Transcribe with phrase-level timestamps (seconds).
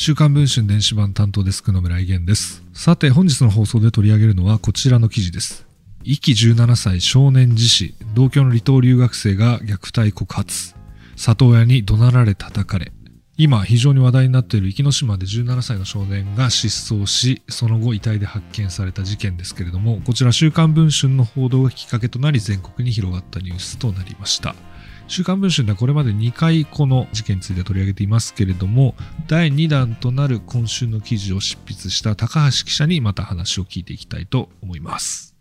[0.00, 2.62] 週刊文春電子版担当デスクの村井源です。
[2.72, 5.66] さて、本日の放送で取り上げるのはこちらの記事です。
[6.04, 10.76] 壱岐17歳少年自死、同居の離島留学生が虐待告発。
[11.16, 12.92] 里親に怒鳴られ叩かれ。
[13.36, 24.54] 今非常に話題になっている壱岐島で17歳の少年が失踪し、その後遺体で発見された事件ですけれども、こちら週刊文春の報道がきっかけとなり全国に広がったニュースとなりました。
[25.08, 28.94] 週刊文春ではこれまで2回この事件について取り上げていますけれども、
[29.26, 35.34] 第2弾となる今週の記事を執筆した高橋記者にまた話を聞いていきたいと思います。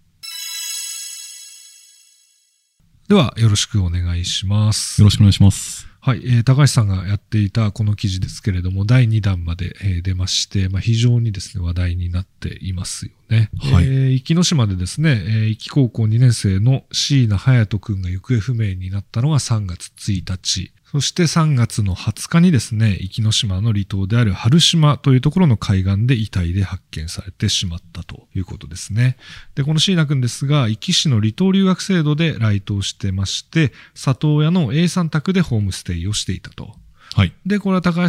[3.09, 5.01] では、よろしくお願いします。
[5.01, 5.87] よろしくお願いします。
[5.99, 13.49] はい、えー、高橋さんがやっていたこの記事ですけれども、第2弾まで、えー、出まして、まあ、非常にですね、話題になっていますよね。
[13.59, 13.85] はい。
[13.85, 20.71] えー、壱岐島でですね、えー、壱岐高校2年生の椎名隼人君が行方不明になったのが3月1日。
[20.89, 29.17] そして3月の20日にですね、壱岐島の離島である春島というところの海岸で遺体で発見されてしまったということですね。
[29.55, 36.73] で、この椎名君ですが、壱岐市の離島留学制度で来島してまして、里親の A さん宅でホームステイをしていたと。
[37.15, 37.33] はい。
[37.45, 38.07] で、これは高橋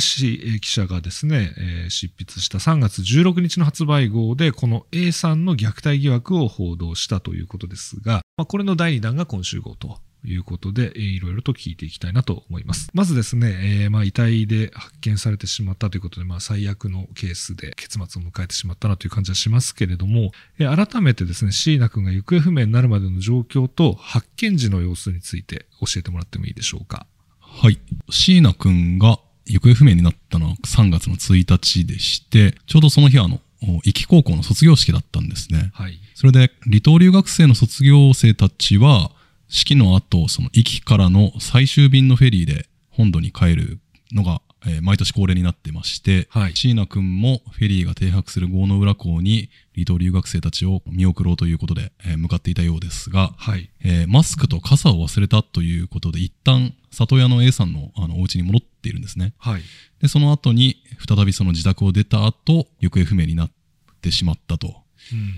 [0.61, 9.99] 記者がですね、えー、執筆した3月16日の発売号で、この A さんの虐待疑惑を報道したということですが、まあ、これの第2弾が今週号と
[10.31, 12.91] いうことで、えー、いろいろと聞いていきたいなと思います。
[12.95, 27.07] まずですね、えー、まあ遺体で発見されてしまったということで、まあ最悪のケースで結末を迎えてしまったなという感じはしますけれども、えー、改めてですね、椎名君が行方不明になるまでの状況と発見時の様子について教えてもらってもいいでしょうか。
[27.41, 27.79] はい。
[28.11, 35.71] 椎名君が行方不明になったのは3月の1日でして、ちょうどその日はあの、壱岐高校の卒業式だったんですね。
[35.75, 35.99] はい。
[36.15, 39.11] それで、離島留学生の卒業生たちは、
[39.49, 43.81] 式の後、その壱岐からの最終便のフェリーで本土に帰る
[44.13, 59.35] のが、えー、毎年恒例になってまして、はい、椎名君もフェリーが停泊する郷ノ浦港に離島留学生たちを見送ろうということで、えー、向かっていたようですが、はい、えー、マスクと傘を忘れたということで一旦里親の A さんのあのお家に戻っているんですね。
[59.39, 59.63] はい、
[60.01, 63.51] で、その後に再びその自宅を出た後、行方不明になっ
[64.01, 64.69] てしまったと。
[65.13, 65.35] うん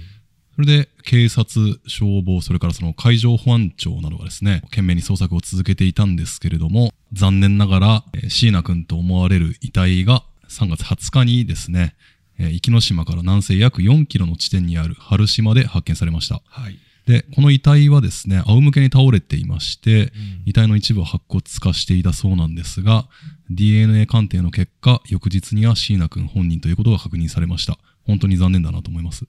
[0.60, 11.94] それで、警察、消防、それからその海上保安庁などがですね、懸命に捜索を続けていたんですけれども、残念ながら、椎名君と思われる遺体が3月20日にですね、
[12.38, 16.42] 壱岐島から南西約4キロの地点にある春島で発見されました。
[16.44, 16.78] はい。
[17.06, 23.08] で、この遺体はですね、仰向けに倒れていまして、うん、遺体の一部は白骨化していたそうなんですが、
[23.48, 27.78] DNA 鑑定の結果、翌日には椎名君本人ということが確認されました。
[28.06, 29.24] 本当に残念だなと思います。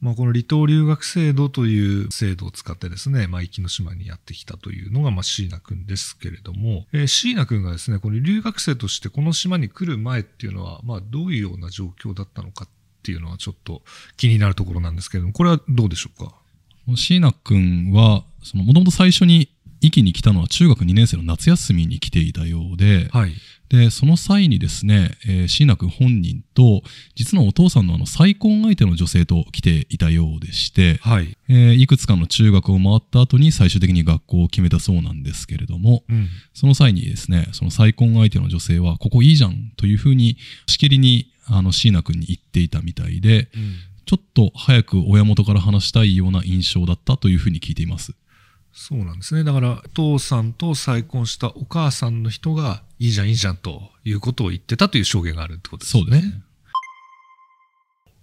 [0.00, 12.68] まあ、この離島留学制度という制度を使ってですね、まあ、壱岐の島にやってきたというのが、まあ、椎名くんですけれども、えー、椎名くんがですね、この留学生としてこの島に来る前っていうのは、まあ、どういうような状況だったのかっ
[13.02, 13.82] ていうのはちょっと
[14.16, 16.34] 気になるところなんですけれども、これはどうでしょうか？
[16.96, 19.50] 椎名くんは、その、もともと最初に
[19.80, 23.32] 壱岐に来たのは中学2年生の夏休みに来ていたようで、はい。
[23.68, 26.82] で、その際にですね、えー、椎名君本人と、
[27.14, 31.36] 実のお父さんのあの再婚相手の女性と来ていたようでして、はい。
[31.48, 43.74] えー、いくつかの中学を回った後に最終的に学校を決めたそうなんですけれども、うん、その際にですね、その再婚相手の女性は、ここいいじゃんというふうに、しきりに、あの、椎名君に言っていたみたいで、うん、
[44.06, 48.14] ちょっと早く親元から話したいような印象だったというふうに聞いています。
[48.72, 49.44] そうなんですね。
[49.44, 56.02] だから、お父さんと再婚したお母さんの人が、いいじゃん、いいじゃんということを言ってたという証言があるってことですね。
[56.02, 56.42] そうですね。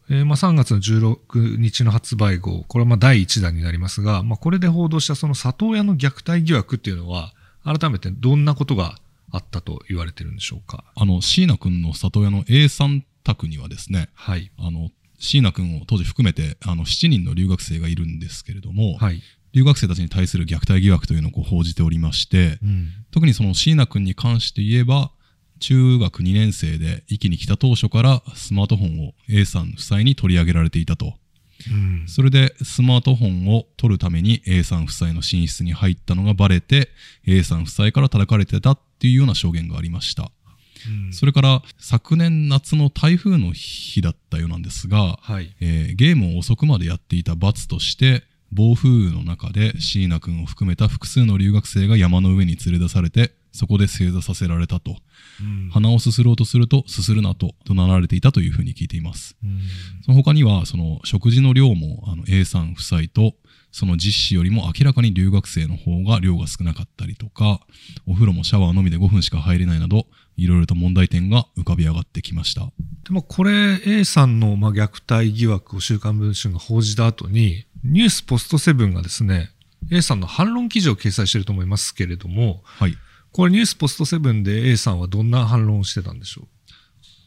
[0.09, 8.99] えー、まあ3月の16日の発売後、これはまあ第1弾になりますが、まあこれで報道したその里親の虐待疑惑っていうのは、改めてどんなことが
[9.31, 10.83] あったと言われてるんでしょうか？
[10.95, 14.51] あの、椎名君の里親の A さん宅にはですね、はい。
[14.59, 19.21] あの、椎名君を当時含めて、あの、7人の留学生がいるんですけれども、はい。
[19.55, 25.11] 留学生たちに対する虐待疑惑というのをこう報じておりまして、うん、特にその椎名君に関して言えば、
[25.59, 31.13] 中学2年生で壱岐に来た当初からスマートフォンを A さん夫妻に取り上げられていたと。
[31.71, 36.89] うん、それでスマートフォンを取るために A さん夫妻の寝室に入ったのがバレて
[37.25, 40.31] A さん夫妻から叩かれてたっていうような証言がありました。
[41.07, 48.23] うん、それから昨年夏の台風の日だったようなんですが、はい、えー、ゲームを遅くまでやっていた罰として
[48.55, 54.97] 暴風雨の中で椎名君を含めた複数の留学生が山の上に連れ出されて、そこで正座させられたと。
[55.41, 59.35] うん、鼻をすすろうとすると、すするなと怒鳴られていたというふうに聞いています。
[59.43, 59.59] うん、
[60.05, 63.35] その他には、その食事の量も、あの A さん夫妻と
[63.75, 67.59] その実施よりも明らかに留学生の方が量が少なかったりとか、
[68.07, 70.05] お風呂もシャワーのみで5分しか入れないなど、
[70.37, 72.71] いろいろと問題点が浮かび上がってきました。
[73.03, 79.51] でもこれ A さんのまあ虐待疑惑を週刊文春が報じた後に、ニュースポストセブンがですね、
[79.91, 82.97] A さんの反論記事を掲載していると思いますけれども、はい。
[83.31, 86.47] これニュースポストセブンで A さんはどんな反論をしてたんでしょう？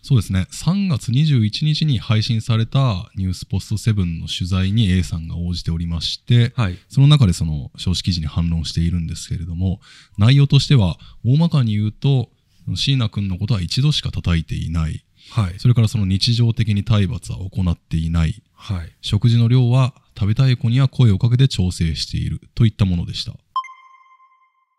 [0.02, 0.46] そうですね。
[0.50, 9.81] 3月21日に配信されたニュースポストセブンの取材に A さんが応じておりまして、はい、その中でその少子記事に反論しているんですけれども、
[10.16, 12.31] 内容としては、大まかに言うと、
[12.75, 15.05] 椎名君のことは一度しか叩いていない。
[15.30, 18.42] はい、それからその日常的に体罰は行っていない。
[18.54, 23.34] はい、食事の量は食べたい子には声をかけて調整しているといったものでした。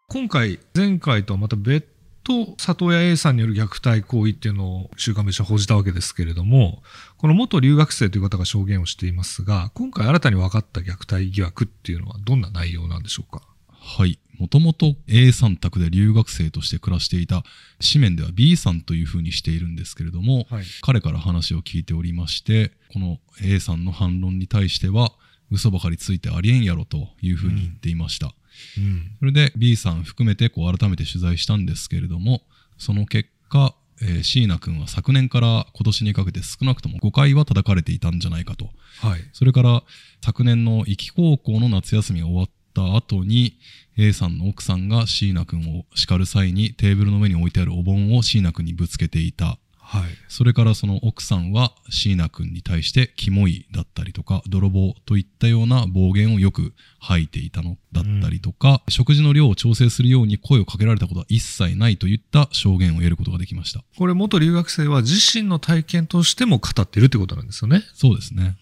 [0.09, 1.87] 今回、前回とはまた別
[2.23, 6.83] と里親 A さんによる虐待行為っていうのを週刊文春は報じたわけですけれども、
[7.17, 13.43] この元留学生という方が証言をしていますが、今回新たに分かった虐待疑惑っていうのはどんな内容なんでしょうか？
[13.69, 14.19] はい。
[14.39, 17.43] もともと A さん宅で留学生として暮らしていた
[17.79, 25.11] 紙面では B さんというふうにしているんですけれども、はい、彼から話を聞いておりまして、この A さんの反論に対しては、
[25.51, 28.33] 嘘ばかりついてありえんやろというふうに言っていました。
[28.77, 32.41] うん、それで B さん含めてこう改めて取材したんですけれども、
[32.77, 38.69] その結果、えー、椎名君は昨年から今年にかけて少なくとも5回は叩かれていたんじゃないかと。
[39.01, 39.83] はい、それから
[40.23, 43.59] 昨年の壱岐高校の夏休みが終わった後に
[43.97, 49.57] A さんの奥さんが椎名君を叱る際にテーブルの上に置いてあるお盆を椎名君にぶつけていた。
[49.81, 63.83] はい、それからその奥さんは椎名君に対してキモいだったりとか泥棒といったような暴言をよく吐いていたのだったりとか、うん、食事の量を調整するように声をかけられたことは一切ないといった証言を得ることができました。
[63.97, 67.81] これ元留学生は自身の体験としても語っているってことなんですよね。
[67.95, 68.57] そうですね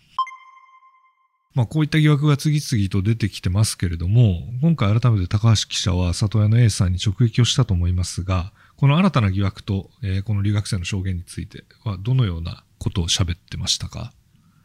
[1.58, 14.14] まあ、こういった疑惑が次々と出てきてますけれども、今回改めて高橋記者は里親の A さんに直撃をしたと思いますが、この新たな疑惑と、えー、この留学生の証言についてはどのようなことを喋ってましたか？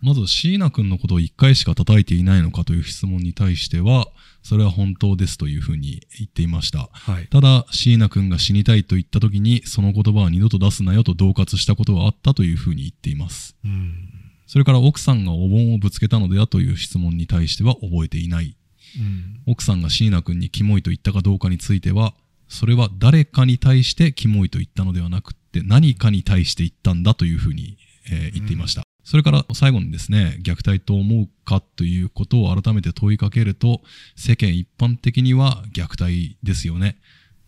[0.02, 4.08] まず椎名君のことを1回しか叩いていないのかという質問に対しては、
[4.42, 6.90] それは本当ですというふうに言っていました。
[6.92, 13.56] はい、ただ、椎名君が死にたいと言った時に、その言葉は二度と出すなよと恫喝したことはあったというふうに言っています。
[13.64, 14.21] うん
[14.52, 18.54] それから奥さんがお盆をぶつけたのではという質問に対しては覚えていない。
[18.98, 22.12] うん、奥さんが椎名君にキモいと言ったかどうかについては、
[22.48, 27.78] それは誰かに対してキモいと言ったのではなくって何かに対して言ったんだというふうに、
[28.10, 28.80] えー、言っていました。
[28.80, 33.80] うん、それから最後にですね、虐待と思うかということを改めて問いかけると、
[34.16, 36.98] 世間一般的には虐待ですよね。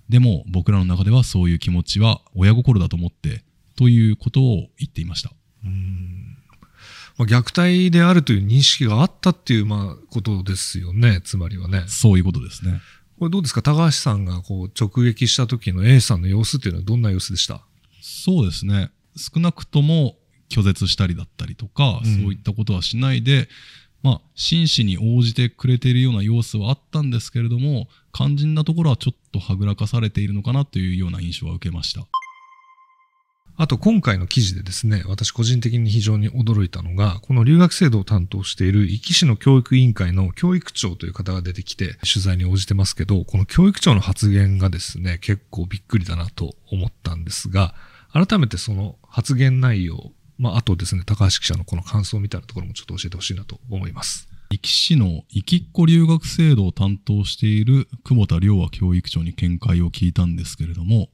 [0.08, 3.44] でも僕らの中ではそういう気持ちは親心だと思って
[3.76, 5.32] ということを言っていました。
[5.66, 6.23] うん
[7.16, 11.84] まあ、虐待であるという認識があったっていう、まあ、ことですよね、つまりはね。
[11.86, 12.80] そういうことですね。
[13.18, 13.62] これどうですか？
[13.62, 17.64] 高橋さんがこう直撃した時の A さんの様子っていうのはどんな様子でした？
[18.02, 18.90] そうですね。
[19.16, 20.16] 少なくとも
[20.50, 23.48] 拒絶したりだったりとか、うん、そういったことはしないで、
[24.02, 32.00] まあ、真摯に応じてくれているような様子はあったんですけれども、肝心なところはちょっとはぐらかされているのかなというような印象は受けました。
[33.56, 47.74] あと今回の記事でですね、私個人的に非常に驚いたのが、この留学制度を担当している壱岐市の教育委員会の教育長という方が出てきて取材に応じてますけど、この教育長の発言がですね、結構びっくりだなと思ったんですが、
[48.12, 54.28] 改めてその発言内容、まあ、あとですね、高橋記者のこの感想みたいなところもちょっと教えてほしいなと思います。
[54.50, 61.08] 壱岐市の壱岐っ子留学制度を担当している久保田良和教育長に見解を聞いたんですけれども、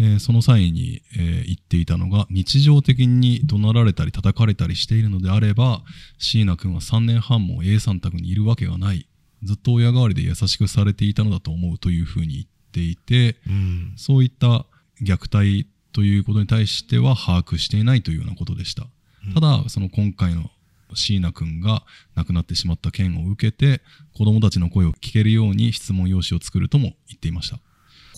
[0.00, 5.82] えー、その際に、えー、言っていたのが、日常的に怒鳴られたり叩かれたりしているのであれば、
[6.18, 9.06] 椎名君は3年半も A さん宅にいるわけがない。
[9.42, 14.66] ずっと親代わりで優しくされていたのだと思うというふうに言っていて、うん、そういった
[15.02, 18.86] 虐待ということに対しては把握していないというようなことでした。
[19.26, 20.50] うん、ただ、その今回の
[20.94, 23.82] 椎名君が亡くなってしまった件を受けて、
[24.14, 27.58] 子供たちの声を聞けるように質問用紙を作るとも言っていました。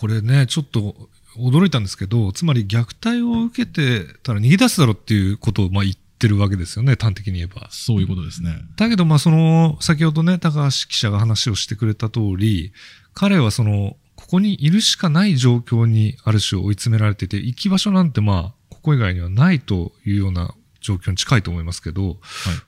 [0.03, 7.69] これね、ちょっと驚いたんですけど、つまり虐待を受けてたら逃げ出すだろうっていうことをまあ言ってるわけですよね、端的に言えば。
[7.71, 8.55] そういうことですね。
[8.77, 12.73] だけど、まあその、先ほどね、高橋記者が話をしてくれた通り、
[13.15, 22.19] 彼はその、ここにいるしかない状況にある種追い詰められてて、行き場所なんてまあ、ここ以外にはないというような状況に近いと思いますけど、はい、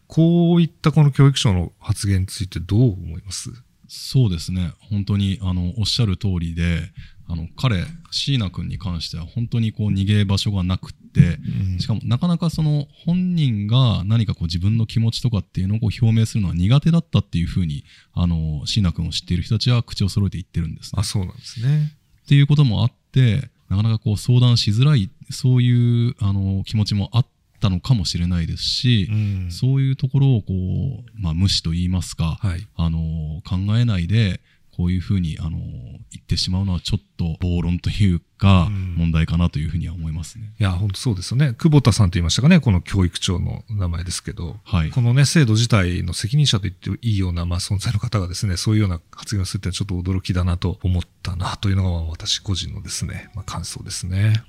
[0.06, 3.50] こういったこの教育省の発言についてどう思います？
[3.88, 6.90] そうですね本当にあのおっしゃる通りで
[7.26, 11.38] あの彼椎名君に関しては本当にこう逃げ場所がなくて、
[11.73, 21.93] うん、しかもなかなかその本人が何かこう自分の気持ちとかっていうのをこう表明するのは苦手だったっていうふうにあの椎名君を知っている人たちは口を揃えて言ってるんです、ね、あそうなんですね。
[22.25, 27.26] っていうこともあってなかなかこう相談しづらいそういうあの気持ちもあっ
[27.61, 34.40] たのかもしれないですし、うん、そういうところをこう、まあ、無視と言いますか、はい、あの考えないで
[34.76, 40.52] こういうふうにあの言ってしまうのはちょっと暴論というか問題かなというふうには思いますね。
[40.59, 41.54] いや本当そうですよね。
[41.54, 42.61] 久保田さんと言いましたかね。
[42.61, 54.43] この教育長の名前ですけど、はい、このね制度自体の責任者と言っていいような、まあ、存在の方がですねそういうような発言をするってちょっと驚きだなと思ったなというのが私個人のですね、まあ、感想ですね。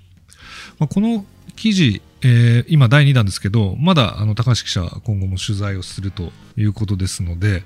[0.80, 7.64] まあ、この記事、えー、今第2弾ですけどまだあの高橋記者は今後も取材をするということですので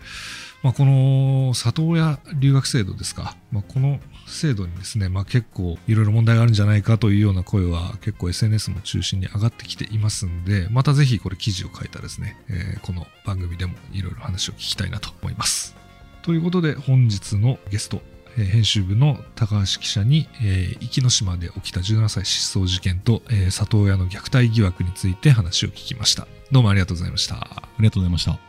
[0.61, 15.75] まあ、この里親留学制度ですか、まあ、この制度にですね、まあ、結構いろいろ問題があるんじゃないかというような声は結構 SNS も中心に上がってきていますんでまたぜひこれ記事を書いたですね、えー、この番組でもいろいろ話を聞きたいなと思います。
[16.21, 18.01] ということで本日のゲスト
[18.35, 26.27] 編集部の高橋記者に、えー、壱岐島で起きた17歳失踪事件と、えー、里親の虐待疑惑について話を聞きました。
[26.51, 27.35] どうもありがとうございました。
[27.35, 28.48] ありがとうございました。